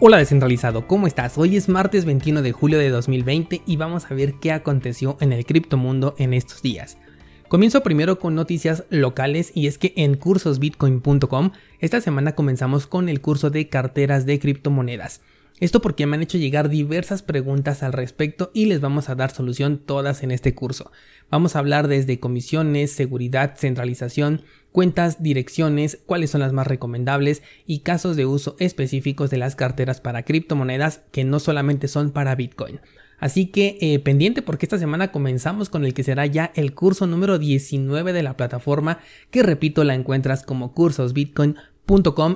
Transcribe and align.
Hola 0.00 0.18
descentralizado, 0.18 0.86
¿cómo 0.86 1.08
estás? 1.08 1.38
Hoy 1.38 1.56
es 1.56 1.68
martes 1.68 2.04
21 2.04 2.42
de 2.42 2.52
julio 2.52 2.78
de 2.78 2.88
2020 2.88 3.62
y 3.66 3.76
vamos 3.76 4.08
a 4.08 4.14
ver 4.14 4.34
qué 4.34 4.52
aconteció 4.52 5.16
en 5.20 5.32
el 5.32 5.44
criptomundo 5.44 6.14
en 6.18 6.34
estos 6.34 6.62
días. 6.62 6.98
Comienzo 7.48 7.82
primero 7.82 8.20
con 8.20 8.36
noticias 8.36 8.84
locales 8.90 9.50
y 9.56 9.66
es 9.66 9.76
que 9.76 9.94
en 9.96 10.14
cursosbitcoin.com 10.14 11.50
esta 11.80 12.00
semana 12.00 12.36
comenzamos 12.36 12.86
con 12.86 13.08
el 13.08 13.20
curso 13.20 13.50
de 13.50 13.68
carteras 13.68 14.24
de 14.24 14.38
criptomonedas. 14.38 15.20
Esto 15.58 15.82
porque 15.82 16.06
me 16.06 16.14
han 16.14 16.22
hecho 16.22 16.38
llegar 16.38 16.68
diversas 16.68 17.22
preguntas 17.22 17.82
al 17.82 17.92
respecto 17.92 18.52
y 18.54 18.66
les 18.66 18.80
vamos 18.80 19.08
a 19.08 19.16
dar 19.16 19.32
solución 19.32 19.78
todas 19.78 20.22
en 20.22 20.30
este 20.30 20.54
curso. 20.54 20.92
Vamos 21.28 21.56
a 21.56 21.58
hablar 21.58 21.88
desde 21.88 22.20
comisiones, 22.20 22.92
seguridad, 22.92 23.56
centralización, 23.56 24.42
cuentas, 24.72 25.22
direcciones, 25.22 25.98
cuáles 26.06 26.30
son 26.30 26.40
las 26.40 26.52
más 26.52 26.66
recomendables 26.66 27.42
y 27.66 27.80
casos 27.80 28.16
de 28.16 28.26
uso 28.26 28.56
específicos 28.58 29.30
de 29.30 29.38
las 29.38 29.56
carteras 29.56 30.00
para 30.00 30.24
criptomonedas 30.24 31.02
que 31.10 31.24
no 31.24 31.40
solamente 31.40 31.88
son 31.88 32.10
para 32.10 32.34
Bitcoin. 32.34 32.80
Así 33.18 33.46
que 33.46 33.78
eh, 33.80 33.98
pendiente 33.98 34.42
porque 34.42 34.66
esta 34.66 34.78
semana 34.78 35.10
comenzamos 35.10 35.70
con 35.70 35.84
el 35.84 35.92
que 35.92 36.04
será 36.04 36.24
ya 36.26 36.52
el 36.54 36.74
curso 36.74 37.06
número 37.06 37.38
19 37.38 38.12
de 38.12 38.22
la 38.22 38.36
plataforma 38.36 39.00
que 39.30 39.42
repito 39.42 39.82
la 39.82 39.94
encuentras 39.94 40.44
como 40.44 40.72
cursosbitcoin.com 40.72 41.77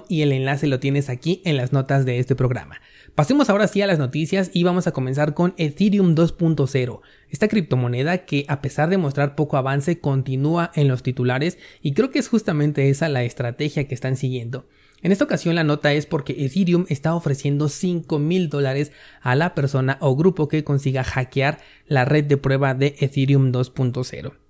y 0.09 0.23
el 0.23 0.33
enlace 0.33 0.67
lo 0.67 0.81
tienes 0.81 1.11
aquí 1.11 1.43
en 1.45 1.59
las 1.59 1.73
notas 1.73 2.07
de 2.07 2.19
este 2.19 2.35
programa. 2.35 2.81
Pasemos 3.15 3.51
ahora 3.51 3.69
sí 3.69 3.83
a 3.83 3.87
las 3.87 3.99
noticias 3.99 4.51
y 4.55 4.63
vamos 4.65 4.87
a 4.87 4.93
comenzar 4.93 5.35
con 5.35 5.53
Ethereum 5.59 6.15
2.0, 6.15 7.01
esta 7.29 7.49
criptomoneda 7.49 8.25
que 8.25 8.47
a 8.49 8.63
pesar 8.63 8.89
de 8.89 8.97
mostrar 8.97 9.35
poco 9.35 9.59
avance 9.59 10.01
continúa 10.01 10.71
en 10.75 10.89
los 10.89 11.03
titulares 11.03 11.59
y 11.83 11.93
creo 11.93 12.11
que 12.11 12.19
es 12.19 12.29
justamente 12.29 12.89
esa 12.89 13.11
la 13.11 13.25
estrategia 13.25 13.87
que 13.87 13.95
están 13.95 14.17
siguiendo. 14.17 14.67
En 15.03 15.13
esta 15.13 15.25
ocasión 15.25 15.55
la 15.55 15.65
nota 15.65 15.93
es 15.93 16.07
porque 16.07 16.47
Ethereum 16.47 16.87
está 16.89 17.15
ofreciendo 17.15 17.69
5 17.69 18.19
mil 18.19 18.49
dólares 18.49 18.91
a 19.21 19.35
la 19.35 19.55
persona 19.55 19.99
o 20.01 20.17
grupo 20.17 20.49
que 20.49 20.65
consiga 20.65 21.05
hackear 21.05 21.59
la 21.87 22.07
red 22.07 22.25
de 22.25 22.39
prueba 22.39 22.73
de 22.73 22.95
Ethereum 23.01 23.53
2.0. 23.53 24.42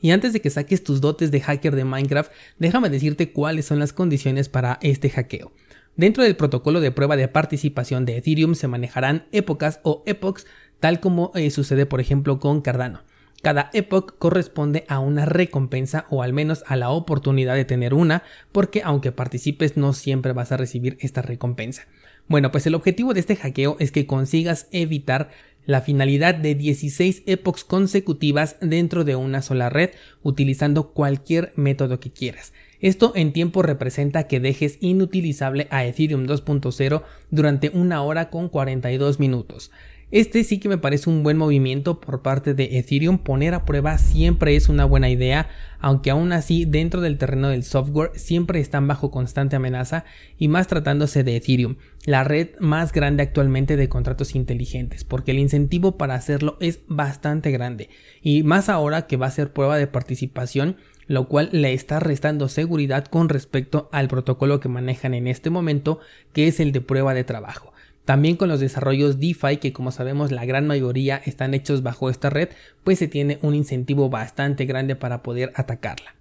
Y 0.00 0.10
antes 0.12 0.32
de 0.32 0.40
que 0.40 0.50
saques 0.50 0.82
tus 0.82 1.00
dotes 1.00 1.30
de 1.30 1.40
hacker 1.40 1.76
de 1.76 1.84
Minecraft, 1.84 2.32
déjame 2.58 2.90
decirte 2.90 3.32
cuáles 3.32 3.66
son 3.66 3.78
las 3.78 3.92
condiciones 3.92 4.48
para 4.48 4.78
este 4.82 5.10
hackeo. 5.10 5.52
Dentro 5.96 6.22
del 6.22 6.36
protocolo 6.36 6.80
de 6.80 6.92
prueba 6.92 7.16
de 7.16 7.28
participación 7.28 8.06
de 8.06 8.16
Ethereum 8.16 8.54
se 8.54 8.68
manejarán 8.68 9.26
épocas 9.32 9.80
o 9.82 10.02
epochs, 10.06 10.46
tal 10.78 11.00
como 11.00 11.32
eh, 11.34 11.50
sucede 11.50 11.84
por 11.86 12.00
ejemplo 12.00 12.38
con 12.38 12.62
Cardano. 12.62 13.02
Cada 13.42 13.70
epoch 13.72 14.18
corresponde 14.18 14.84
a 14.88 14.98
una 14.98 15.24
recompensa 15.24 16.04
o 16.10 16.22
al 16.22 16.34
menos 16.34 16.62
a 16.66 16.76
la 16.76 16.90
oportunidad 16.90 17.54
de 17.54 17.64
tener 17.64 17.94
una, 17.94 18.22
porque 18.52 18.82
aunque 18.84 19.12
participes 19.12 19.78
no 19.78 19.94
siempre 19.94 20.32
vas 20.32 20.52
a 20.52 20.58
recibir 20.58 20.98
esta 21.00 21.22
recompensa. 21.22 21.86
Bueno, 22.28 22.52
pues 22.52 22.66
el 22.66 22.74
objetivo 22.74 23.14
de 23.14 23.20
este 23.20 23.36
hackeo 23.36 23.76
es 23.80 23.92
que 23.92 24.06
consigas 24.06 24.68
evitar 24.72 25.30
la 25.66 25.80
finalidad 25.80 26.34
de 26.34 26.54
16 26.54 27.22
epochs 27.26 27.64
consecutivas 27.64 28.56
dentro 28.60 29.04
de 29.04 29.16
una 29.16 29.42
sola 29.42 29.70
red 29.70 29.90
utilizando 30.22 30.92
cualquier 30.92 31.52
método 31.56 32.00
que 32.00 32.10
quieras. 32.10 32.52
Esto 32.80 33.12
en 33.14 33.32
tiempo 33.32 33.62
representa 33.62 34.26
que 34.26 34.40
dejes 34.40 34.78
inutilizable 34.80 35.68
a 35.70 35.84
Ethereum 35.84 36.26
2.0 36.26 37.02
durante 37.30 37.70
una 37.70 38.02
hora 38.02 38.30
con 38.30 38.48
42 38.48 39.20
minutos. 39.20 39.70
Este 40.12 40.42
sí 40.42 40.58
que 40.58 40.68
me 40.68 40.76
parece 40.76 41.08
un 41.08 41.22
buen 41.22 41.36
movimiento 41.36 42.00
por 42.00 42.20
parte 42.20 42.52
de 42.52 42.78
Ethereum. 42.78 43.18
Poner 43.18 43.54
a 43.54 43.64
prueba 43.64 43.96
siempre 43.96 44.56
es 44.56 44.68
una 44.68 44.84
buena 44.84 45.08
idea, 45.08 45.48
aunque 45.78 46.10
aún 46.10 46.32
así 46.32 46.64
dentro 46.64 47.00
del 47.00 47.16
terreno 47.16 47.48
del 47.48 47.62
software 47.62 48.10
siempre 48.16 48.58
están 48.58 48.88
bajo 48.88 49.12
constante 49.12 49.54
amenaza 49.54 50.04
y 50.36 50.48
más 50.48 50.66
tratándose 50.66 51.22
de 51.22 51.36
Ethereum, 51.36 51.76
la 52.06 52.24
red 52.24 52.48
más 52.58 52.90
grande 52.90 53.22
actualmente 53.22 53.76
de 53.76 53.88
contratos 53.88 54.34
inteligentes, 54.34 55.04
porque 55.04 55.30
el 55.30 55.38
incentivo 55.38 55.96
para 55.96 56.16
hacerlo 56.16 56.56
es 56.58 56.80
bastante 56.88 57.52
grande 57.52 57.88
y 58.20 58.42
más 58.42 58.68
ahora 58.68 59.06
que 59.06 59.16
va 59.16 59.26
a 59.26 59.30
ser 59.30 59.52
prueba 59.52 59.76
de 59.78 59.86
participación 59.86 60.76
lo 61.06 61.26
cual 61.26 61.48
le 61.50 61.72
está 61.72 61.98
restando 61.98 62.48
seguridad 62.48 63.04
con 63.04 63.28
respecto 63.28 63.88
al 63.90 64.06
protocolo 64.06 64.60
que 64.60 64.68
manejan 64.68 65.12
en 65.12 65.26
este 65.26 65.50
momento, 65.50 65.98
que 66.32 66.46
es 66.46 66.60
el 66.60 66.70
de 66.70 66.80
prueba 66.80 67.14
de 67.14 67.24
trabajo. 67.24 67.69
También 68.04 68.36
con 68.36 68.48
los 68.48 68.60
desarrollos 68.60 69.20
DeFi, 69.20 69.58
que 69.58 69.72
como 69.72 69.92
sabemos 69.92 70.32
la 70.32 70.44
gran 70.44 70.66
mayoría 70.66 71.20
están 71.24 71.54
hechos 71.54 71.82
bajo 71.82 72.10
esta 72.10 72.30
red, 72.30 72.48
pues 72.82 72.98
se 72.98 73.08
tiene 73.08 73.38
un 73.42 73.54
incentivo 73.54 74.08
bastante 74.10 74.64
grande 74.66 74.96
para 74.96 75.22
poder 75.22 75.52
atacarla. 75.54 76.14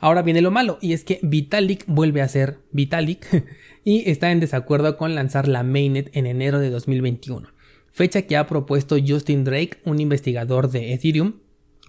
Ahora 0.00 0.22
viene 0.22 0.40
lo 0.40 0.50
malo, 0.50 0.78
y 0.80 0.94
es 0.94 1.04
que 1.04 1.20
Vitalik 1.22 1.84
vuelve 1.86 2.22
a 2.22 2.28
ser 2.28 2.58
Vitalik 2.72 3.26
y 3.84 4.08
está 4.10 4.32
en 4.32 4.40
desacuerdo 4.40 4.96
con 4.96 5.14
lanzar 5.14 5.46
la 5.46 5.62
mainnet 5.62 6.10
en 6.14 6.26
enero 6.26 6.58
de 6.58 6.70
2021, 6.70 7.48
fecha 7.92 8.22
que 8.22 8.36
ha 8.36 8.46
propuesto 8.46 8.96
Justin 9.06 9.44
Drake, 9.44 9.78
un 9.84 10.00
investigador 10.00 10.70
de 10.70 10.94
Ethereum, 10.94 11.34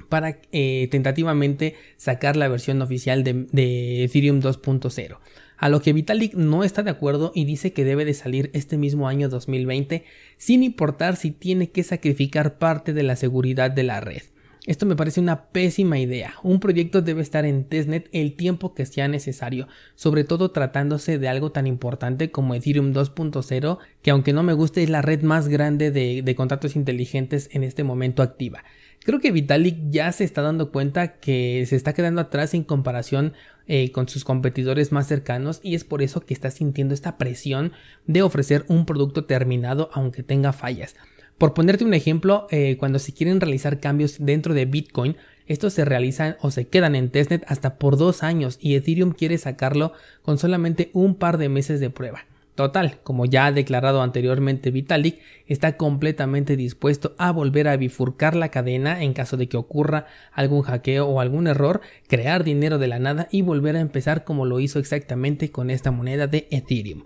para 0.09 0.40
eh, 0.52 0.88
tentativamente 0.91 1.75
sacar 1.97 2.35
la 2.35 2.47
versión 2.47 2.81
oficial 2.81 3.23
de, 3.23 4.03
Ethereum 4.03 4.41
2.0. 4.41 5.18
A 5.62 5.70
lo 5.70 5.80
que 5.80 5.94
Vitalik 5.94 6.34
no 6.34 6.64
está 6.64 6.82
de 6.82 6.90
acuerdo 6.90 7.32
y 7.36 7.46
dice 7.46 7.72
que 7.72 7.86
debe 7.86 8.04
de 8.04 8.16
salir 8.16 8.50
este 8.54 8.80
mismo 8.80 9.08
año 9.08 9.30
2020 9.30 10.04
sin 10.38 10.64
importar 10.64 11.18
si 11.18 11.30
tiene 11.30 11.70
que 11.70 11.84
sacrificar 11.84 12.58
parte 12.58 12.94
de 12.94 13.04
la 13.04 13.16
seguridad 13.16 13.70
de 13.70 13.84
la 13.84 14.02
red. 14.02 14.24
Esto 14.66 14.88
me 14.88 14.96
parece 14.96 15.20
una 15.20 15.50
pésima 15.50 16.00
idea. 16.00 16.34
Un 16.42 16.60
proyecto 16.60 17.04
debe 17.04 17.22
estar 17.22 17.46
en 17.46 17.64
testnet 17.66 18.10
el 18.12 18.34
tiempo 18.34 18.74
que 18.74 18.88
sea 18.88 19.08
necesario, 19.08 19.68
sobre 19.94 20.24
todo 20.24 20.50
tratándose 20.50 21.20
de 21.20 21.28
algo 21.28 21.52
tan 21.52 21.68
importante 21.68 22.32
como 22.32 22.56
Ethereum 22.56 22.92
2.0, 22.92 23.78
que 24.02 24.10
aunque 24.10 24.34
no 24.34 24.42
me 24.42 24.54
guste 24.54 24.82
es 24.82 24.90
la 24.90 25.04
red 25.04 25.22
más 25.22 25.48
grande 25.48 25.92
de, 25.92 26.36
contratos 26.36 26.76
inteligentes 26.76 27.50
en 27.54 27.64
este 27.64 27.84
momento 27.84 28.24
activa. 28.24 28.64
Creo 29.04 29.20
que 29.20 29.32
Vitalik 29.32 29.90
ya 29.90 30.12
se 30.12 30.24
está 30.24 30.44
dando 30.44 30.72
cuenta 30.72 31.20
que 31.20 31.66
se 31.68 31.76
está 31.76 31.94
quedando 31.94 32.22
atrás 32.22 32.54
en 32.54 32.64
comparación 32.64 33.34
eh, 33.66 33.92
con 33.92 34.08
sus 34.08 34.24
competidores 34.24 34.92
más 34.92 35.08
cercanos 35.08 35.60
y 35.64 35.74
es 35.74 35.84
por 35.84 36.04
eso 36.04 36.22
que 36.22 36.36
está 36.36 36.52
sintiendo 36.52 36.94
esta 36.94 37.18
presión 37.18 37.72
de 38.06 38.22
ofrecer 38.22 38.64
un 38.68 38.86
producto 38.86 39.26
terminado 39.26 39.90
aunque 39.94 40.22
tenga 40.22 40.54
fallas. 40.54 40.96
Por 41.40 41.56
ponerte 41.56 41.84
un 41.84 41.96
ejemplo, 41.96 42.46
eh, 42.52 42.78
cuando 42.78 43.00
se 43.00 43.14
quieren 43.14 43.42
realizar 43.42 43.80
cambios 43.80 44.18
dentro 44.20 44.54
de 44.54 44.66
Bitcoin, 44.66 45.18
estos 45.48 45.74
se 45.74 45.84
realizan 45.84 46.38
o 46.40 46.52
se 46.52 46.68
quedan 46.68 46.94
en 46.94 47.10
testnet 47.10 47.44
hasta 47.48 47.80
por 47.80 47.98
dos 47.98 48.22
años 48.22 48.60
y 48.62 48.76
Ethereum 48.76 49.14
quiere 49.14 49.40
sacarlo 49.40 49.94
con 50.22 50.38
solamente 50.38 50.92
un 50.94 51.16
par 51.16 51.40
de 51.40 51.50
meses 51.50 51.80
de 51.80 51.90
prueba. 51.90 52.26
Total, 52.62 53.00
como 53.02 53.26
ya 53.26 53.48
ha 53.48 53.52
declarado 53.52 54.04
anteriormente 54.04 54.70
Vitalik, 54.70 55.18
está 55.48 55.78
completamente 55.78 56.56
dispuesto 56.56 57.16
a 57.18 57.32
volver 57.32 57.68
a 57.68 57.76
bifurcar 57.76 58.36
la 58.36 58.50
cadena 58.50 59.02
en 59.02 59.14
caso 59.14 59.36
de 59.36 59.50
que 59.50 59.58
ocurra 59.58 60.06
algún 60.32 60.62
hackeo 60.62 61.08
o 61.08 61.20
algún 61.20 61.48
error, 61.48 61.82
crear 62.08 62.44
dinero 62.44 62.78
de 62.78 62.88
la 62.88 63.00
nada 63.00 63.28
y 63.32 63.42
volver 63.42 63.78
a 63.78 63.80
empezar 63.80 64.26
como 64.26 64.46
lo 64.46 64.60
hizo 64.60 64.78
exactamente 64.78 65.50
con 65.50 65.72
esta 65.72 65.90
moneda 65.90 66.28
de 66.28 66.48
Ethereum. 66.52 67.06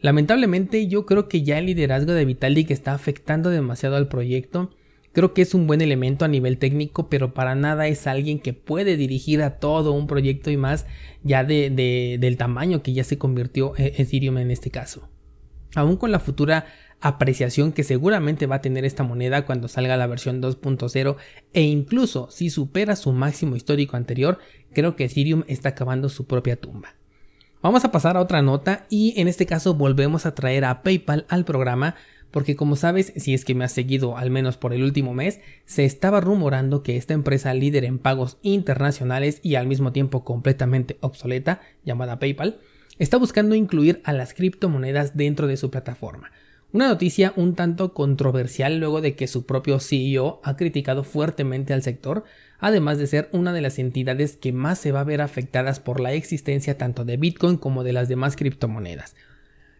Lamentablemente 0.00 0.88
yo 0.88 1.06
creo 1.06 1.28
que 1.28 1.44
ya 1.44 1.56
el 1.58 1.66
liderazgo 1.66 2.12
de 2.12 2.24
Vitalik 2.24 2.72
está 2.72 2.92
afectando 2.92 3.50
demasiado 3.50 3.94
al 3.94 4.08
proyecto 4.08 4.72
Creo 5.16 5.32
que 5.32 5.40
es 5.40 5.54
un 5.54 5.66
buen 5.66 5.80
elemento 5.80 6.26
a 6.26 6.28
nivel 6.28 6.58
técnico, 6.58 7.08
pero 7.08 7.32
para 7.32 7.54
nada 7.54 7.86
es 7.86 8.06
alguien 8.06 8.38
que 8.38 8.52
puede 8.52 8.98
dirigir 8.98 9.40
a 9.40 9.58
todo 9.58 9.92
un 9.92 10.06
proyecto 10.06 10.50
y 10.50 10.58
más 10.58 10.84
ya 11.22 11.42
de, 11.42 12.18
del 12.20 12.36
tamaño 12.36 12.82
que 12.82 12.92
ya 12.92 13.02
se 13.02 13.16
convirtió 13.16 13.72
e-, 13.78 13.94
Ethereum 13.96 14.36
en 14.36 14.50
este 14.50 14.70
caso. 14.70 15.08
Aún 15.74 15.96
con 15.96 16.12
la 16.12 16.20
futura 16.20 16.66
apreciación 17.00 17.72
que 17.72 17.82
seguramente 17.82 18.44
va 18.44 18.56
a 18.56 18.60
tener 18.60 18.84
esta 18.84 19.04
moneda 19.04 19.46
cuando 19.46 19.68
salga 19.68 19.96
la 19.96 20.06
versión 20.06 20.42
2.0 20.42 21.16
e 21.54 21.62
incluso 21.62 22.28
si 22.30 22.50
supera 22.50 22.94
su 22.94 23.12
máximo 23.12 23.56
histórico 23.56 23.96
anterior, 23.96 24.38
creo 24.74 24.96
que 24.96 25.04
Ethereum 25.04 25.44
está 25.48 25.70
acabando 25.70 26.10
su 26.10 26.26
propia 26.26 26.56
tumba. 26.56 26.94
Vamos 27.62 27.86
a 27.86 27.90
pasar 27.90 28.18
a 28.18 28.20
otra 28.20 28.42
nota 28.42 28.86
y 28.90 29.18
en 29.18 29.28
este 29.28 29.46
caso 29.46 29.72
volvemos 29.72 30.26
a 30.26 30.34
traer 30.34 30.66
a 30.66 30.82
PayPal 30.82 31.24
al 31.30 31.46
programa 31.46 31.94
porque 32.36 32.54
como 32.54 32.76
sabes, 32.76 33.14
si 33.16 33.32
es 33.32 33.46
que 33.46 33.54
me 33.54 33.64
has 33.64 33.72
seguido 33.72 34.18
al 34.18 34.28
menos 34.28 34.58
por 34.58 34.74
el 34.74 34.82
último 34.82 35.14
mes, 35.14 35.40
se 35.64 35.86
estaba 35.86 36.20
rumorando 36.20 36.82
que 36.82 36.98
esta 36.98 37.14
empresa 37.14 37.54
líder 37.54 37.86
en 37.86 37.98
pagos 37.98 38.36
internacionales 38.42 39.40
y 39.42 39.54
al 39.54 39.66
mismo 39.66 39.90
tiempo 39.90 40.22
completamente 40.22 40.98
obsoleta, 41.00 41.62
llamada 41.86 42.18
PayPal, 42.18 42.60
está 42.98 43.16
buscando 43.16 43.54
incluir 43.54 44.02
a 44.04 44.12
las 44.12 44.34
criptomonedas 44.34 45.16
dentro 45.16 45.46
de 45.46 45.56
su 45.56 45.70
plataforma. 45.70 46.30
Una 46.74 46.88
noticia 46.88 47.32
un 47.36 47.54
tanto 47.54 47.94
controversial 47.94 48.80
luego 48.80 49.00
de 49.00 49.16
que 49.16 49.28
su 49.28 49.46
propio 49.46 49.80
CEO 49.80 50.42
ha 50.44 50.58
criticado 50.58 51.04
fuertemente 51.04 51.72
al 51.72 51.82
sector, 51.82 52.24
además 52.58 52.98
de 52.98 53.06
ser 53.06 53.30
una 53.32 53.54
de 53.54 53.62
las 53.62 53.78
entidades 53.78 54.36
que 54.36 54.52
más 54.52 54.78
se 54.78 54.92
va 54.92 55.00
a 55.00 55.04
ver 55.04 55.22
afectadas 55.22 55.80
por 55.80 56.00
la 56.00 56.12
existencia 56.12 56.76
tanto 56.76 57.06
de 57.06 57.16
Bitcoin 57.16 57.56
como 57.56 57.82
de 57.82 57.94
las 57.94 58.10
demás 58.10 58.36
criptomonedas. 58.36 59.14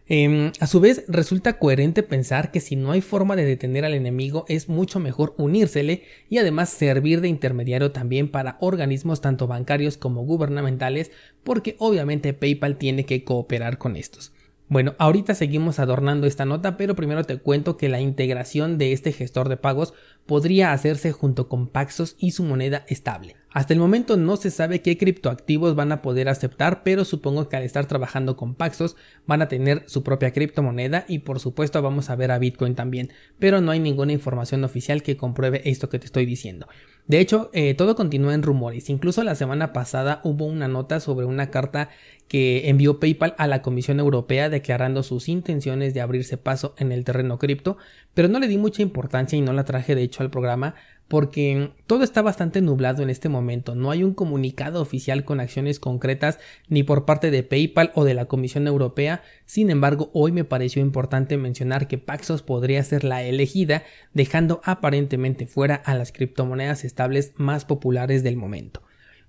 Em, 0.09 0.53
a 0.61 0.67
su 0.67 0.79
vez, 0.79 1.03
resulta 1.09 1.59
coherente 1.59 2.01
pensar 2.01 2.51
que 2.51 2.61
si 2.61 2.77
no 2.77 2.91
hay 2.91 3.01
forma 3.01 3.35
de 3.35 3.43
detener 3.43 3.83
al 3.83 3.93
enemigo 3.93 4.45
es 4.47 4.69
mucho 4.69 5.01
mejor 5.01 5.33
unírsele 5.37 6.03
y 6.29 6.37
además 6.37 6.69
servir 6.69 7.19
de 7.19 7.27
intermediario 7.27 7.91
también 7.91 8.29
para 8.29 8.57
organismos 8.61 9.19
tanto 9.19 9.47
bancarios 9.47 9.97
como 9.97 10.23
gubernamentales 10.23 11.11
porque 11.43 11.75
obviamente 11.79 12.33
PayPal 12.33 12.77
tiene 12.77 13.05
que 13.05 13.25
cooperar 13.25 13.77
con 13.77 13.97
estos. 13.97 14.31
Bueno, 14.69 14.95
ahorita 14.97 15.33
seguimos 15.33 15.79
adornando 15.79 16.27
esta 16.27 16.43
nota, 16.43 16.75
pero 16.75 16.93
primero 16.93 17.23
te 17.23 17.37
cuento 17.37 17.77
que 17.77 17.87
la 17.87 18.01
integración 18.01 18.77
de 18.77 18.91
este 18.91 19.13
gestor 19.13 19.47
de 19.47 19.55
pagos 19.55 19.93
podría 20.25 20.73
hacerse 20.73 21.13
junto 21.13 21.47
con 21.47 21.67
Paxos 21.67 22.17
y 22.19 22.31
su 22.31 22.43
moneda 22.43 22.83
estable. 22.89 23.37
Hasta 23.53 23.73
el 23.73 23.79
momento 23.79 24.17
no 24.17 24.35
se 24.35 24.51
sabe 24.51 24.81
qué 24.81 24.97
criptoactivos 24.97 25.73
van 25.73 25.93
a 25.93 26.01
poder 26.01 26.27
aceptar, 26.27 26.83
pero 26.83 27.05
supongo 27.05 27.47
que 27.47 27.55
al 27.55 27.63
estar 27.63 27.85
trabajando 27.85 28.35
con 28.35 28.55
Paxos 28.55 28.97
van 29.25 29.41
a 29.41 29.47
tener 29.47 29.83
su 29.87 30.03
propia 30.03 30.33
criptomoneda 30.33 31.05
y 31.07 31.19
por 31.19 31.39
supuesto 31.39 31.81
vamos 31.81 32.09
a 32.09 32.17
ver 32.17 32.31
a 32.31 32.37
Bitcoin 32.37 32.75
también, 32.75 33.13
pero 33.39 33.61
no 33.61 33.71
hay 33.71 33.79
ninguna 33.79 34.11
información 34.11 34.65
oficial 34.65 35.01
que 35.01 35.15
compruebe 35.15 35.61
esto 35.63 35.87
que 35.87 35.97
te 35.97 36.07
estoy 36.07 36.25
diciendo. 36.25 36.67
De 37.07 37.21
hecho, 37.21 37.49
eh, 37.53 37.73
todo 37.73 37.95
continúa 37.95 38.33
en 38.33 38.43
rumores. 38.43 38.89
Incluso 38.89 39.23
la 39.23 39.35
semana 39.35 39.71
pasada 39.71 40.19
hubo 40.23 40.45
una 40.45 40.67
nota 40.67 40.99
sobre 40.99 41.25
una 41.25 41.49
carta 41.49 41.89
que 42.27 42.69
envió 42.69 42.99
PayPal 42.99 43.33
a 43.37 43.47
la 43.47 43.61
Comisión 43.61 44.01
Europea 44.01 44.49
declarando 44.49 45.03
sus 45.03 45.29
intenciones 45.29 45.93
de 45.93 46.01
abrirse 46.01 46.37
paso 46.37 46.75
en 46.77 46.91
el 46.91 47.05
terreno 47.05 47.39
cripto, 47.39 47.77
pero 48.13 48.27
no 48.27 48.39
le 48.39 48.49
di 48.49 48.57
mucha 48.57 48.81
importancia 48.81 49.37
y 49.37 49.41
no 49.41 49.53
la 49.53 49.63
traje 49.63 49.95
de 49.95 50.03
hecho 50.03 50.21
al 50.21 50.29
programa 50.29 50.75
porque 51.07 51.71
todo 51.85 52.03
está 52.03 52.21
bastante 52.21 52.61
nublado 52.61 53.03
en 53.03 53.09
este 53.09 53.29
momento, 53.29 53.75
no 53.75 53.91
hay 53.91 54.03
un 54.03 54.13
comunicado 54.13 54.81
oficial 54.81 55.23
con 55.23 55.39
acciones 55.39 55.79
concretas 55.79 56.39
ni 56.67 56.83
por 56.83 57.05
parte 57.05 57.31
de 57.31 57.43
PayPal 57.43 57.91
o 57.95 58.03
de 58.03 58.13
la 58.13 58.25
Comisión 58.25 58.67
Europea, 58.67 59.21
sin 59.45 59.69
embargo 59.69 60.09
hoy 60.13 60.31
me 60.31 60.43
pareció 60.43 60.81
importante 60.81 61.37
mencionar 61.37 61.87
que 61.87 61.97
Paxos 61.97 62.41
podría 62.41 62.83
ser 62.83 63.03
la 63.03 63.23
elegida, 63.23 63.83
dejando 64.13 64.61
aparentemente 64.63 65.47
fuera 65.47 65.75
a 65.75 65.95
las 65.95 66.11
criptomonedas 66.11 66.83
estables 66.83 67.33
más 67.37 67.65
populares 67.65 68.23
del 68.23 68.35
momento. 68.35 68.81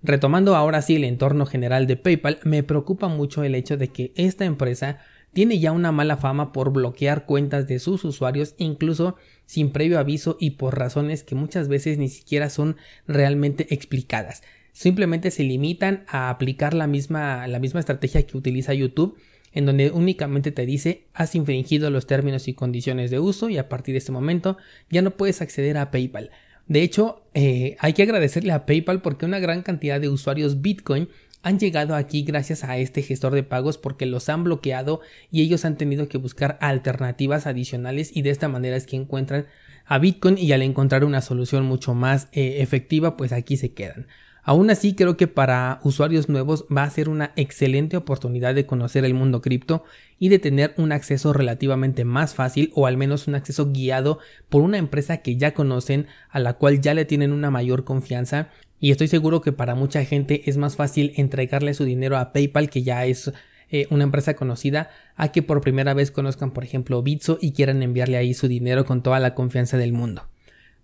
Retomando 0.03 0.55
ahora 0.55 0.81
sí 0.83 0.97
el 0.97 1.05
entorno 1.05 1.45
general 1.45 1.87
de 1.87 1.97
PayPal, 1.97 2.39
me 2.45 2.63
preocupa 2.63 3.09
mucho 3.09 3.43
el 3.43 3.55
hecho 3.55 3.77
de 3.77 3.89
que 3.89 4.13
esta 4.15 4.45
empresa 4.45 4.99
tiene 5.33 5.59
ya 5.59 5.73
una 5.73 5.93
mala 5.93 6.17
fama 6.17 6.53
por 6.53 6.73
bloquear 6.73 7.27
cuentas 7.27 7.67
de 7.67 7.79
sus 7.79 8.05
usuarios 8.05 8.55
incluso 8.59 9.17
sin 9.49 9.71
previo 9.71 9.99
aviso 9.99 10.37
y 10.39 10.51
por 10.51 10.79
razones 10.79 11.25
que 11.25 11.35
muchas 11.35 11.69
veces 11.69 11.97
ni 11.97 12.11
siquiera 12.11 12.51
son 12.51 12.77
realmente 13.07 13.73
explicadas. 13.73 14.43
Simplemente 14.73 15.31
se 15.31 15.43
limitan 15.43 16.05
a 16.07 16.29
aplicar 16.29 16.75
la 16.75 16.87
misma, 16.87 17.47
la 17.47 17.59
misma 17.59 17.81
estrategia 17.81 18.27
que 18.27 18.37
utiliza 18.37 18.75
YouTube 18.75 19.17
en 19.53 19.65
donde 19.65 19.91
únicamente 19.91 20.53
te 20.53 20.67
dice 20.67 21.07
has 21.15 21.35
infringido 21.35 21.89
los 21.89 22.07
términos 22.07 22.47
y 22.47 22.53
condiciones 22.53 23.11
de 23.11 23.21
uso 23.21 23.49
y 23.49 23.57
a 23.57 23.71
partir 23.71 23.95
de 23.95 24.01
este 24.01 24.13
momento 24.13 24.59
ya 24.91 25.01
no 25.01 25.17
puedes 25.17 25.41
acceder 25.41 25.79
a 25.79 25.91
PayPal. 25.91 26.31
De 26.67 26.83
hecho, 26.83 27.23
eh, 27.33 27.77
hay 27.79 27.95
que 27.95 28.03
agradecerle 28.03 28.53
a 28.53 28.67
PayPal 28.67 29.01
porque 29.01 29.25
una 29.25 29.39
gran 29.39 29.63
cantidad 29.63 29.99
de 29.99 30.11
usuarios 30.11 30.61
Bitcoin 30.61 31.09
han 31.43 31.59
llegado 31.59 31.95
aquí 31.95 32.23
gracias 32.23 32.65
a 32.65 32.77
este 32.79 33.03
gestor 33.03 33.35
de 33.35 33.43
pagos 33.43 33.79
porque 33.79 34.07
los 34.07 34.29
han 34.29 34.45
bloqueado 34.45 35.01
y 35.31 35.43
ellos 35.43 35.65
han 35.65 35.77
tenido 35.77 36.09
que 36.09 36.19
buscar 36.19 36.59
alternativas 36.61 37.47
adicionales 37.47 38.11
y 38.15 38.23
de 38.23 38.31
esta 38.31 38.49
manera 38.49 38.77
es 38.77 38.87
que 38.87 38.97
encuentran 38.97 39.47
a 39.87 39.99
Bitcoin 39.99 40.37
y 40.37 40.53
al 40.53 40.63
encontrar 40.63 41.05
una 41.05 41.23
solución 41.23 41.65
mucho 41.65 41.95
más 41.95 42.29
eh, 42.33 42.57
efectiva 42.61 43.17
pues 43.17 43.33
aquí 43.33 43.57
se 43.57 43.73
quedan. 43.73 44.07
Aún 44.49 44.71
así 44.71 44.95
creo 44.95 45.19
que 45.19 45.27
para 45.27 45.79
usuarios 45.85 46.31
nuevos 46.31 46.65
va 46.75 46.85
a 46.85 46.89
ser 46.89 47.11
una 47.11 47.33
excelente 47.37 47.99
oportunidad 47.99 48.55
de 48.55 48.65
conocer 48.65 49.05
el 49.05 49.13
mundo 49.13 49.43
cripto 49.43 49.85
y 50.19 50.31
de 50.31 50.39
tener 50.39 50.73
un 50.79 50.91
acceso 50.91 51.35
relativamente 51.35 52.07
más 52.07 52.33
fácil 52.33 52.73
o 52.75 52.87
al 52.87 52.97
menos 52.97 53.29
un 53.29 53.35
acceso 53.35 53.71
guiado 53.73 54.21
por 54.49 54.63
una 54.63 54.79
empresa 54.79 55.19
que 55.19 55.37
ya 55.37 55.53
conocen, 55.53 56.07
a 56.31 56.39
la 56.39 56.55
cual 56.55 56.81
ya 56.81 56.95
le 56.95 57.05
tienen 57.05 57.33
una 57.33 57.51
mayor 57.51 57.85
confianza 57.85 58.49
y 58.81 58.91
estoy 58.91 59.09
seguro 59.09 59.43
que 59.43 59.53
para 59.53 59.75
mucha 59.75 60.03
gente 60.07 60.49
es 60.49 60.57
más 60.57 60.77
fácil 60.77 61.13
entregarle 61.17 61.75
su 61.75 61.85
dinero 61.85 62.17
a 62.17 62.33
PayPal 62.33 62.71
que 62.71 62.83
ya 62.83 63.05
es 63.05 63.31
eh, 63.69 63.87
una 63.91 64.05
empresa 64.05 64.33
conocida 64.33 64.89
a 65.15 65.31
que 65.31 65.43
por 65.43 65.61
primera 65.61 65.93
vez 65.93 66.11
conozcan 66.11 66.53
por 66.53 66.65
ejemplo 66.65 67.03
Bitso 67.03 67.37
y 67.43 67.53
quieran 67.53 67.83
enviarle 67.83 68.17
ahí 68.17 68.33
su 68.33 68.49
dinero 68.49 68.87
con 68.87 69.03
toda 69.03 69.21
la 69.21 69.35
confianza 69.35 69.77
del 69.77 69.93
mundo. 69.93 70.23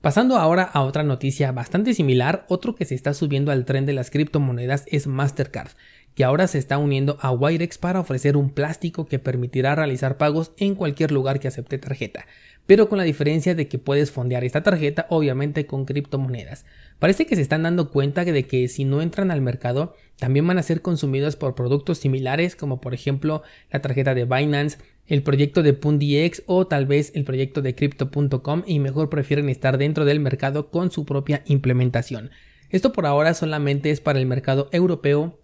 Pasando 0.05 0.37
ahora 0.37 0.65
a 0.65 0.83
otra 0.83 1.03
noticia 1.03 1.51
bastante 1.53 1.95
similar, 1.95 2.45
otro 2.51 2.75
que 2.75 2.85
se 2.85 2.95
está 2.95 3.15
subiendo 3.15 3.51
al 3.51 3.65
tren 3.65 3.87
de 3.87 3.95
las 3.95 4.11
criptomonedas 4.11 4.85
es 4.87 5.07
Mastercard, 5.07 5.71
que 6.15 6.25
ahora 6.25 6.47
se 6.47 6.59
está 6.59 6.79
uniendo 6.79 7.19
a 7.21 7.33
Wirex 7.33 7.79
para 7.79 8.01
ofrecer 8.01 8.37
un 8.37 8.51
plástico 8.51 9.07
que 9.07 9.19
permitirá 9.19 9.75
realizar 9.75 10.17
pagos 10.17 10.53
en 10.57 10.75
cualquier 10.75 11.11
lugar 11.11 11.41
que 11.41 11.49
acepte 11.49 11.79
tarjeta, 11.79 12.27
pero 12.67 12.89
con 12.89 12.99
la 12.99 13.05
diferencia 13.05 13.55
de 13.55 13.69
que 13.69 13.79
puedes 13.79 14.11
fondear 14.11 14.45
esta 14.45 14.63
tarjeta 14.63 15.07
obviamente 15.11 15.67
con 15.67 15.85
criptomonedas. 15.85 16.65
Parece 16.99 17.27
que 17.27 17.37
se 17.37 17.43
están 17.43 17.65
dando 17.65 17.91
cuenta 17.91 18.25
de 18.25 18.47
que 18.47 18.69
si 18.69 18.85
no 18.85 19.03
entran 19.03 19.31
al 19.31 19.41
mercado, 19.41 19.97
también 20.17 20.47
van 20.47 20.59
a 20.59 20.63
ser 20.63 20.81
consumidos 20.81 21.37
por 21.37 21.55
productos 21.55 21.99
similares 21.99 22.55
como 22.57 22.81
por 22.81 22.95
ejemplo 22.95 23.43
la 23.71 23.83
tarjeta 23.83 24.15
de 24.15 24.25
Binance, 24.25 24.79
el 25.07 25.23
proyecto 25.23 25.63
de 25.63 25.75
PundiX 25.75 26.43
o 26.47 26.67
tal 26.67 26.87
vez 26.87 27.13
el 27.15 27.25
proyecto 27.25 27.61
de 27.61 27.75
Crypto.com 27.75 28.63
y 28.67 28.79
mejor 28.79 29.11
prefieren 29.11 29.49
estar 29.49 29.77
dentro 29.77 30.05
del 30.05 30.21
mercado 30.21 30.71
con 30.71 30.91
su 30.91 31.05
propia 31.05 31.43
implementación. 31.47 32.31
Esto 32.71 32.93
por 32.93 33.05
ahora 33.05 33.35
solamente 33.35 33.91
es 33.91 34.01
para 34.01 34.19
el 34.19 34.27
mercado 34.27 34.69
europeo 34.73 35.39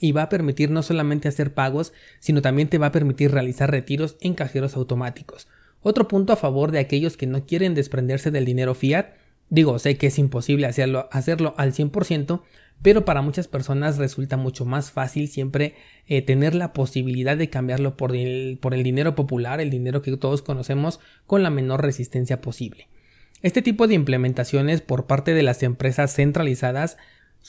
y 0.00 0.12
va 0.12 0.22
a 0.22 0.28
permitir 0.28 0.70
no 0.70 0.82
solamente 0.82 1.28
hacer 1.28 1.54
pagos, 1.54 1.92
sino 2.20 2.42
también 2.42 2.68
te 2.68 2.78
va 2.78 2.86
a 2.86 2.92
permitir 2.92 3.30
realizar 3.30 3.70
retiros 3.70 4.16
en 4.20 4.34
cajeros 4.34 4.76
automáticos. 4.76 5.48
Otro 5.82 6.08
punto 6.08 6.32
a 6.32 6.36
favor 6.36 6.72
de 6.72 6.80
aquellos 6.80 7.16
que 7.16 7.26
no 7.26 7.46
quieren 7.46 7.74
desprenderse 7.74 8.30
del 8.30 8.44
dinero 8.44 8.74
fiat, 8.74 9.06
digo, 9.48 9.78
sé 9.78 9.96
que 9.96 10.08
es 10.08 10.18
imposible 10.18 10.66
hacerlo, 10.66 11.08
hacerlo 11.12 11.54
al 11.56 11.72
100%, 11.72 12.42
pero 12.82 13.04
para 13.04 13.22
muchas 13.22 13.48
personas 13.48 13.98
resulta 13.98 14.36
mucho 14.36 14.64
más 14.64 14.92
fácil 14.92 15.28
siempre 15.28 15.74
eh, 16.06 16.22
tener 16.22 16.54
la 16.54 16.72
posibilidad 16.72 17.36
de 17.36 17.50
cambiarlo 17.50 17.96
por 17.96 18.14
el, 18.14 18.58
por 18.60 18.74
el 18.74 18.82
dinero 18.82 19.14
popular, 19.14 19.60
el 19.60 19.70
dinero 19.70 20.02
que 20.02 20.16
todos 20.16 20.42
conocemos, 20.42 21.00
con 21.26 21.42
la 21.42 21.50
menor 21.50 21.82
resistencia 21.82 22.40
posible. 22.40 22.88
Este 23.42 23.62
tipo 23.62 23.86
de 23.86 23.94
implementaciones 23.94 24.80
por 24.80 25.06
parte 25.06 25.32
de 25.32 25.44
las 25.44 25.62
empresas 25.62 26.14
centralizadas 26.14 26.98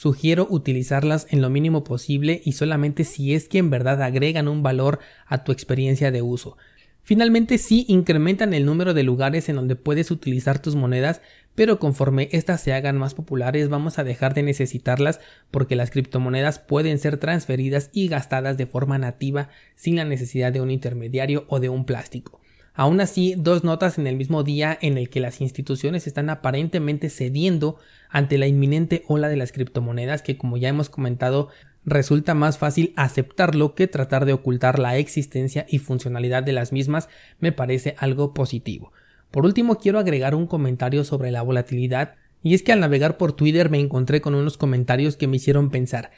sugiero 0.00 0.46
utilizarlas 0.48 1.26
en 1.28 1.42
lo 1.42 1.50
mínimo 1.50 1.84
posible 1.84 2.40
y 2.42 2.52
solamente 2.52 3.04
si 3.04 3.34
es 3.34 3.50
que 3.50 3.58
en 3.58 3.68
verdad 3.68 4.02
agregan 4.02 4.48
un 4.48 4.62
valor 4.62 4.98
a 5.26 5.44
tu 5.44 5.52
experiencia 5.52 6.10
de 6.10 6.22
uso. 6.22 6.56
Finalmente 7.02 7.58
sí 7.58 7.84
incrementan 7.86 8.54
el 8.54 8.64
número 8.64 8.94
de 8.94 9.02
lugares 9.02 9.50
en 9.50 9.56
donde 9.56 9.76
puedes 9.76 10.10
utilizar 10.10 10.58
tus 10.58 10.74
monedas, 10.74 11.20
pero 11.54 11.78
conforme 11.78 12.30
éstas 12.32 12.62
se 12.62 12.72
hagan 12.72 12.96
más 12.96 13.12
populares 13.12 13.68
vamos 13.68 13.98
a 13.98 14.04
dejar 14.04 14.32
de 14.32 14.42
necesitarlas 14.42 15.20
porque 15.50 15.76
las 15.76 15.90
criptomonedas 15.90 16.60
pueden 16.60 16.98
ser 16.98 17.18
transferidas 17.18 17.90
y 17.92 18.08
gastadas 18.08 18.56
de 18.56 18.64
forma 18.64 18.96
nativa 18.96 19.50
sin 19.74 19.96
la 19.96 20.06
necesidad 20.06 20.50
de 20.50 20.62
un 20.62 20.70
intermediario 20.70 21.44
o 21.48 21.60
de 21.60 21.68
un 21.68 21.84
plástico. 21.84 22.40
Aún 22.74 23.00
así, 23.00 23.34
dos 23.36 23.64
notas 23.64 23.98
en 23.98 24.06
el 24.06 24.16
mismo 24.16 24.42
día 24.42 24.78
en 24.80 24.96
el 24.96 25.10
que 25.10 25.20
las 25.20 25.40
instituciones 25.40 26.06
están 26.06 26.30
aparentemente 26.30 27.10
cediendo 27.10 27.78
ante 28.08 28.38
la 28.38 28.46
inminente 28.46 29.04
ola 29.08 29.28
de 29.28 29.36
las 29.36 29.52
criptomonedas 29.52 30.22
que 30.22 30.36
como 30.36 30.56
ya 30.56 30.68
hemos 30.68 30.88
comentado 30.88 31.48
resulta 31.84 32.34
más 32.34 32.58
fácil 32.58 32.92
aceptarlo 32.96 33.74
que 33.74 33.86
tratar 33.86 34.24
de 34.24 34.32
ocultar 34.32 34.78
la 34.78 34.96
existencia 34.96 35.66
y 35.68 35.78
funcionalidad 35.78 36.42
de 36.42 36.52
las 36.52 36.72
mismas 36.72 37.08
me 37.38 37.52
parece 37.52 37.94
algo 37.98 38.34
positivo. 38.34 38.92
Por 39.30 39.44
último, 39.44 39.78
quiero 39.78 39.98
agregar 39.98 40.34
un 40.34 40.46
comentario 40.46 41.04
sobre 41.04 41.30
la 41.30 41.42
volatilidad, 41.42 42.14
y 42.42 42.54
es 42.54 42.62
que 42.62 42.72
al 42.72 42.80
navegar 42.80 43.16
por 43.16 43.32
Twitter 43.32 43.70
me 43.70 43.78
encontré 43.78 44.20
con 44.20 44.34
unos 44.34 44.56
comentarios 44.56 45.16
que 45.16 45.26
me 45.26 45.36
hicieron 45.36 45.70
pensar. 45.70 46.10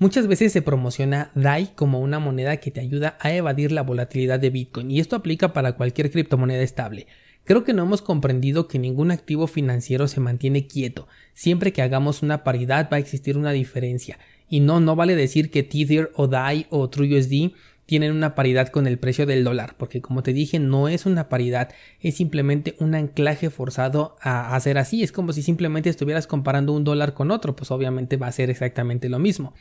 Muchas 0.00 0.26
veces 0.28 0.50
se 0.50 0.62
promociona 0.62 1.30
DAI 1.34 1.74
como 1.74 2.00
una 2.00 2.18
moneda 2.18 2.56
que 2.56 2.70
te 2.70 2.80
ayuda 2.80 3.18
a 3.20 3.34
evadir 3.34 3.70
la 3.70 3.82
volatilidad 3.82 4.40
de 4.40 4.48
Bitcoin, 4.48 4.90
y 4.90 4.98
esto 4.98 5.14
aplica 5.14 5.52
para 5.52 5.74
cualquier 5.74 6.10
criptomoneda 6.10 6.62
estable. 6.62 7.06
Creo 7.44 7.64
que 7.64 7.74
no 7.74 7.82
hemos 7.82 8.00
comprendido 8.00 8.66
que 8.66 8.78
ningún 8.78 9.10
activo 9.10 9.46
financiero 9.46 10.08
se 10.08 10.20
mantiene 10.20 10.66
quieto. 10.66 11.06
Siempre 11.34 11.74
que 11.74 11.82
hagamos 11.82 12.22
una 12.22 12.44
paridad 12.44 12.88
va 12.90 12.96
a 12.96 13.00
existir 13.00 13.36
una 13.36 13.52
diferencia. 13.52 14.18
Y 14.48 14.60
no, 14.60 14.80
no 14.80 14.96
vale 14.96 15.14
decir 15.16 15.50
que 15.50 15.64
Tether 15.64 16.10
o 16.14 16.28
DAI 16.28 16.66
o 16.70 16.88
TrueUSD 16.88 17.52
tienen 17.84 18.12
una 18.12 18.34
paridad 18.34 18.68
con 18.68 18.86
el 18.86 18.98
precio 18.98 19.26
del 19.26 19.44
dólar, 19.44 19.74
porque 19.76 20.00
como 20.00 20.22
te 20.22 20.32
dije, 20.32 20.58
no 20.58 20.88
es 20.88 21.04
una 21.04 21.28
paridad, 21.28 21.74
es 22.00 22.16
simplemente 22.16 22.74
un 22.78 22.94
anclaje 22.94 23.50
forzado 23.50 24.16
a 24.22 24.56
hacer 24.56 24.78
así. 24.78 25.02
Es 25.02 25.12
como 25.12 25.34
si 25.34 25.42
simplemente 25.42 25.90
estuvieras 25.90 26.26
comparando 26.26 26.72
un 26.72 26.84
dólar 26.84 27.12
con 27.12 27.30
otro, 27.30 27.54
pues 27.54 27.70
obviamente 27.70 28.16
va 28.16 28.28
a 28.28 28.32
ser 28.32 28.48
exactamente 28.48 29.10
lo 29.10 29.18
mismo. 29.18 29.52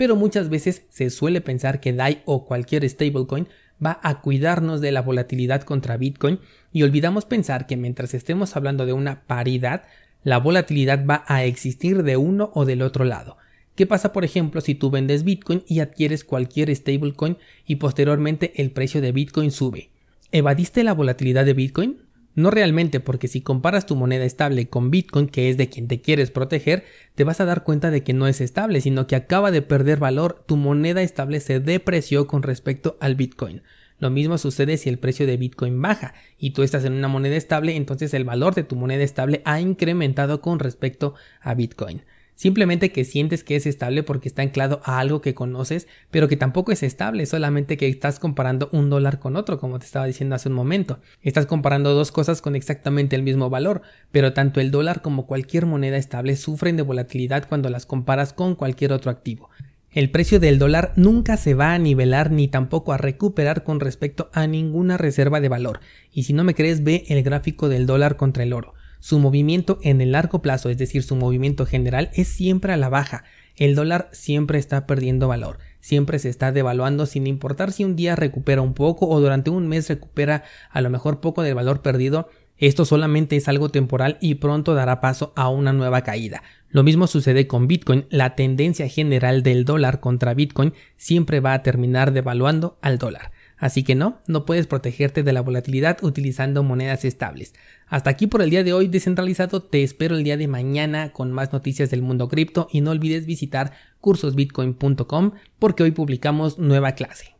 Pero 0.00 0.16
muchas 0.16 0.48
veces 0.48 0.86
se 0.88 1.10
suele 1.10 1.42
pensar 1.42 1.78
que 1.78 1.92
DAI 1.92 2.22
o 2.24 2.46
cualquier 2.46 2.88
stablecoin 2.88 3.48
va 3.84 4.00
a 4.02 4.22
cuidarnos 4.22 4.80
de 4.80 4.92
la 4.92 5.02
volatilidad 5.02 5.60
contra 5.60 5.98
Bitcoin 5.98 6.40
y 6.72 6.84
olvidamos 6.84 7.26
pensar 7.26 7.66
que 7.66 7.76
mientras 7.76 8.14
estemos 8.14 8.56
hablando 8.56 8.86
de 8.86 8.94
una 8.94 9.24
paridad, 9.26 9.82
la 10.24 10.38
volatilidad 10.38 11.04
va 11.04 11.22
a 11.26 11.44
existir 11.44 12.02
de 12.02 12.16
uno 12.16 12.50
o 12.54 12.64
del 12.64 12.80
otro 12.80 13.04
lado. 13.04 13.36
¿Qué 13.74 13.86
pasa, 13.86 14.14
por 14.14 14.24
ejemplo, 14.24 14.62
si 14.62 14.74
tú 14.74 14.90
vendes 14.90 15.22
Bitcoin 15.22 15.64
y 15.68 15.80
adquieres 15.80 16.24
cualquier 16.24 16.74
stablecoin 16.74 17.36
y 17.66 17.76
posteriormente 17.76 18.54
el 18.56 18.70
precio 18.70 19.02
de 19.02 19.12
Bitcoin 19.12 19.50
sube? 19.50 19.90
¿Evadiste 20.32 20.82
la 20.82 20.94
volatilidad 20.94 21.44
de 21.44 21.52
Bitcoin? 21.52 21.98
No 22.34 22.50
realmente, 22.50 23.00
porque 23.00 23.28
si 23.28 23.40
comparas 23.40 23.86
tu 23.86 23.96
moneda 23.96 24.24
estable 24.24 24.68
con 24.68 24.90
Bitcoin, 24.90 25.26
que 25.26 25.50
es 25.50 25.56
de 25.56 25.68
quien 25.68 25.88
te 25.88 26.00
quieres 26.00 26.30
proteger, 26.30 26.84
te 27.14 27.24
vas 27.24 27.40
a 27.40 27.44
dar 27.44 27.64
cuenta 27.64 27.90
de 27.90 28.02
que 28.02 28.12
no 28.12 28.28
es 28.28 28.40
estable, 28.40 28.80
sino 28.80 29.06
que 29.06 29.16
acaba 29.16 29.50
de 29.50 29.62
perder 29.62 29.98
valor, 29.98 30.44
tu 30.46 30.56
moneda 30.56 31.02
estable 31.02 31.40
se 31.40 31.58
depreció 31.58 32.26
con 32.26 32.42
respecto 32.42 32.96
al 33.00 33.16
Bitcoin. 33.16 33.62
Lo 33.98 34.10
mismo 34.10 34.38
sucede 34.38 34.78
si 34.78 34.88
el 34.88 34.98
precio 34.98 35.26
de 35.26 35.36
Bitcoin 35.36 35.80
baja 35.82 36.14
y 36.38 36.50
tú 36.50 36.62
estás 36.62 36.84
en 36.84 36.94
una 36.94 37.08
moneda 37.08 37.36
estable, 37.36 37.76
entonces 37.76 38.14
el 38.14 38.24
valor 38.24 38.54
de 38.54 38.64
tu 38.64 38.74
moneda 38.76 39.02
estable 39.02 39.42
ha 39.44 39.60
incrementado 39.60 40.40
con 40.40 40.58
respecto 40.58 41.14
a 41.42 41.54
Bitcoin. 41.54 42.02
Simplemente 42.40 42.90
que 42.90 43.04
sientes 43.04 43.44
que 43.44 43.54
es 43.54 43.66
estable 43.66 44.02
porque 44.02 44.26
está 44.26 44.40
anclado 44.40 44.80
a 44.84 44.98
algo 44.98 45.20
que 45.20 45.34
conoces, 45.34 45.86
pero 46.10 46.26
que 46.26 46.38
tampoco 46.38 46.72
es 46.72 46.82
estable, 46.82 47.26
solamente 47.26 47.76
que 47.76 47.86
estás 47.86 48.18
comparando 48.18 48.70
un 48.72 48.88
dólar 48.88 49.18
con 49.18 49.36
otro, 49.36 49.58
como 49.58 49.78
te 49.78 49.84
estaba 49.84 50.06
diciendo 50.06 50.36
hace 50.36 50.48
un 50.48 50.54
momento. 50.54 51.00
Estás 51.20 51.44
comparando 51.44 51.92
dos 51.92 52.10
cosas 52.12 52.40
con 52.40 52.56
exactamente 52.56 53.14
el 53.14 53.24
mismo 53.24 53.50
valor, 53.50 53.82
pero 54.10 54.32
tanto 54.32 54.58
el 54.62 54.70
dólar 54.70 55.02
como 55.02 55.26
cualquier 55.26 55.66
moneda 55.66 55.98
estable 55.98 56.34
sufren 56.34 56.78
de 56.78 56.82
volatilidad 56.82 57.46
cuando 57.46 57.68
las 57.68 57.84
comparas 57.84 58.32
con 58.32 58.54
cualquier 58.54 58.94
otro 58.94 59.10
activo. 59.10 59.50
El 59.90 60.10
precio 60.10 60.40
del 60.40 60.58
dólar 60.58 60.94
nunca 60.96 61.36
se 61.36 61.52
va 61.52 61.74
a 61.74 61.78
nivelar 61.78 62.30
ni 62.30 62.48
tampoco 62.48 62.94
a 62.94 62.96
recuperar 62.96 63.64
con 63.64 63.80
respecto 63.80 64.30
a 64.32 64.46
ninguna 64.46 64.96
reserva 64.96 65.42
de 65.42 65.50
valor. 65.50 65.80
Y 66.10 66.22
si 66.22 66.32
no 66.32 66.42
me 66.44 66.54
crees, 66.54 66.84
ve 66.84 67.04
el 67.08 67.22
gráfico 67.22 67.68
del 67.68 67.84
dólar 67.84 68.16
contra 68.16 68.44
el 68.44 68.54
oro. 68.54 68.72
Su 69.00 69.18
movimiento 69.18 69.78
en 69.82 70.00
el 70.00 70.12
largo 70.12 70.42
plazo, 70.42 70.68
es 70.68 70.78
decir, 70.78 71.02
su 71.02 71.16
movimiento 71.16 71.66
general, 71.66 72.10
es 72.14 72.28
siempre 72.28 72.72
a 72.72 72.76
la 72.76 72.90
baja. 72.90 73.24
El 73.56 73.74
dólar 73.74 74.08
siempre 74.12 74.58
está 74.58 74.86
perdiendo 74.86 75.26
valor, 75.26 75.58
siempre 75.80 76.18
se 76.18 76.28
está 76.28 76.52
devaluando 76.52 77.06
sin 77.06 77.26
importar 77.26 77.72
si 77.72 77.84
un 77.84 77.96
día 77.96 78.14
recupera 78.14 78.62
un 78.62 78.74
poco 78.74 79.08
o 79.08 79.20
durante 79.20 79.50
un 79.50 79.68
mes 79.68 79.88
recupera 79.88 80.44
a 80.70 80.80
lo 80.80 80.90
mejor 80.90 81.20
poco 81.20 81.42
del 81.42 81.54
valor 81.54 81.82
perdido. 81.82 82.28
Esto 82.58 82.84
solamente 82.84 83.36
es 83.36 83.48
algo 83.48 83.70
temporal 83.70 84.18
y 84.20 84.34
pronto 84.34 84.74
dará 84.74 85.00
paso 85.00 85.32
a 85.34 85.48
una 85.48 85.72
nueva 85.72 86.02
caída. 86.02 86.42
Lo 86.68 86.82
mismo 86.82 87.06
sucede 87.06 87.46
con 87.46 87.66
Bitcoin, 87.66 88.06
la 88.10 88.34
tendencia 88.36 88.86
general 88.86 89.42
del 89.42 89.64
dólar 89.64 90.00
contra 90.00 90.34
Bitcoin 90.34 90.74
siempre 90.96 91.40
va 91.40 91.54
a 91.54 91.62
terminar 91.62 92.12
devaluando 92.12 92.78
al 92.82 92.98
dólar. 92.98 93.32
Así 93.60 93.82
que 93.84 93.94
no, 93.94 94.18
no 94.26 94.46
puedes 94.46 94.66
protegerte 94.66 95.22
de 95.22 95.32
la 95.34 95.42
volatilidad 95.42 95.98
utilizando 96.02 96.62
monedas 96.62 97.04
estables. 97.04 97.54
Hasta 97.86 98.08
aquí 98.08 98.26
por 98.26 98.40
el 98.40 98.48
día 98.48 98.64
de 98.64 98.72
hoy 98.72 98.88
descentralizado, 98.88 99.62
te 99.62 99.82
espero 99.82 100.16
el 100.16 100.24
día 100.24 100.38
de 100.38 100.48
mañana 100.48 101.12
con 101.12 101.30
más 101.30 101.52
noticias 101.52 101.90
del 101.90 102.00
mundo 102.00 102.28
cripto 102.28 102.68
y 102.72 102.80
no 102.80 102.90
olvides 102.90 103.26
visitar 103.26 103.72
cursosbitcoin.com 104.00 105.32
porque 105.58 105.82
hoy 105.82 105.90
publicamos 105.90 106.58
nueva 106.58 106.92
clase. 106.92 107.34